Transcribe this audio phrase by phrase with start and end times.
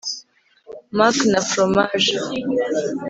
[0.97, 2.13] mac na foromaje